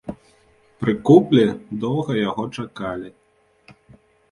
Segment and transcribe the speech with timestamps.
[0.83, 1.43] Пры куплі
[1.85, 3.09] доўга яго чакалі.